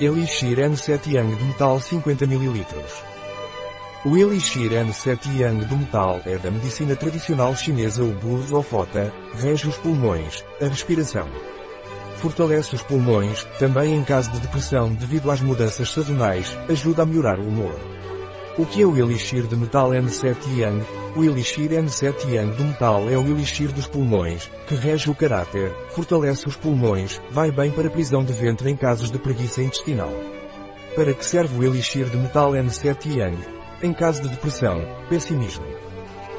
[0.00, 2.66] Elixir N7 Yang de metal 50 ml.
[4.04, 9.76] O Elixir N7 Yang do metal é da medicina tradicional chinesa o Fota, rege os
[9.76, 11.28] pulmões, a respiração.
[12.16, 17.38] Fortalece os pulmões, também em caso de depressão devido às mudanças sazonais, ajuda a melhorar
[17.38, 17.78] o humor.
[18.58, 21.03] O que é o Elixir de metal N7 Yang?
[21.16, 25.72] O Elixir N7 Yang do metal é o Elixir dos pulmões, que rege o caráter,
[25.90, 30.10] fortalece os pulmões, vai bem para prisão de ventre em casos de preguiça intestinal.
[30.96, 33.38] Para que serve o Elixir de metal N7 Yang?
[33.80, 35.64] Em caso de depressão, pessimismo.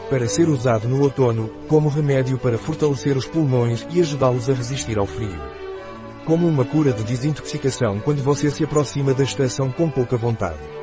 [0.10, 5.00] Para ser usado no outono, como remédio para fortalecer os pulmões e ajudá-los a resistir
[5.00, 5.40] ao frio.
[6.26, 10.75] Como uma cura de desintoxicação quando você se aproxima da estação com pouca vontade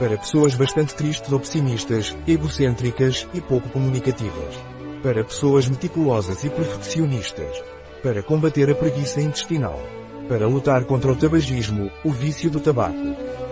[0.00, 4.58] para pessoas bastante tristes pessimistas, egocêntricas e pouco comunicativas.
[5.02, 7.62] Para pessoas meticulosas e perfeccionistas.
[8.02, 9.78] Para combater a preguiça intestinal.
[10.26, 12.96] Para lutar contra o tabagismo, o vício do tabaco.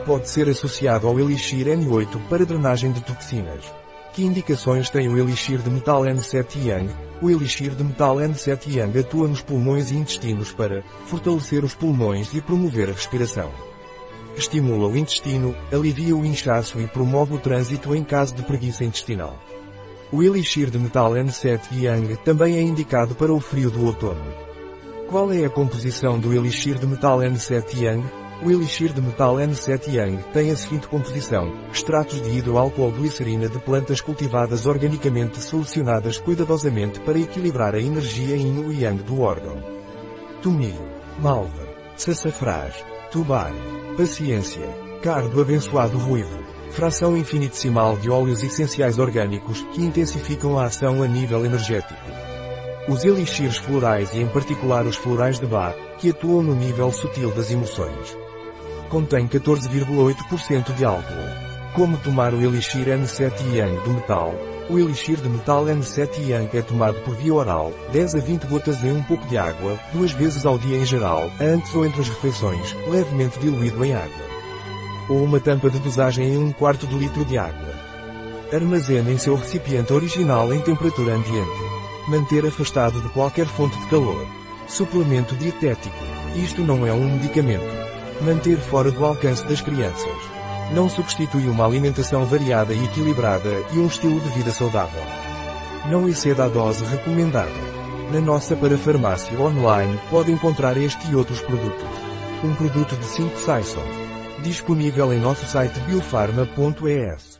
[0.06, 3.62] Pode ser associado ao Elixir N8 para drenagem de toxinas.
[4.14, 6.94] Que indicações tem o Elixir de metal N7 Yang?
[7.20, 12.32] O Elixir de metal N7 Yang atua nos pulmões e intestinos para fortalecer os pulmões
[12.32, 13.50] e promover a respiração
[14.38, 19.38] estimula o intestino, alivia o inchaço e promove o trânsito em caso de preguiça intestinal.
[20.10, 24.24] O elixir de metal N7 Yang também é indicado para o frio do outono.
[25.08, 28.04] Qual é a composição do elixir de metal N7 Yang?
[28.42, 34.00] O elixir de metal N7 Yang tem a seguinte composição, extratos de hidroalcool-glicerina de plantas
[34.00, 39.56] cultivadas organicamente solucionadas cuidadosamente para equilibrar a energia yin e yang do órgão.
[40.40, 42.76] Tomilho, malva, sassafrás,
[43.10, 43.52] tubar,
[43.96, 44.68] paciência,
[45.02, 46.38] cardo abençoado ruivo,
[46.70, 52.00] fração infinitesimal de óleos essenciais orgânicos que intensificam a ação a nível energético.
[52.86, 57.30] Os elixires florais e em particular os florais de Bach, que atuam no nível sutil
[57.32, 58.16] das emoções.
[58.90, 61.48] Contém 14,8% de álcool.
[61.74, 64.57] Como tomar o elixir N7 Yang do metal?
[64.70, 68.84] O elixir de metal N7 Yang é tomado por via oral, 10 a 20 gotas
[68.84, 72.08] em um pouco de água, duas vezes ao dia em geral, antes ou entre as
[72.08, 74.28] refeições, levemente diluído em água.
[75.08, 77.74] Ou uma tampa de dosagem em um quarto de litro de água.
[78.52, 81.62] Armazene em seu recipiente original em temperatura ambiente.
[82.06, 84.26] Manter afastado de qualquer fonte de calor.
[84.66, 85.96] Suplemento dietético.
[86.36, 87.64] Isto não é um medicamento.
[88.20, 90.37] Manter fora do alcance das crianças.
[90.72, 95.02] Não substitui uma alimentação variada e equilibrada e um estilo de vida saudável.
[95.88, 97.50] Não exceda a dose recomendada.
[98.12, 101.88] Na nossa parafarmácia online pode encontrar este e outros produtos.
[102.44, 103.84] Um produto de 5 Saison.
[104.42, 107.37] Disponível em nosso site biofarma.es.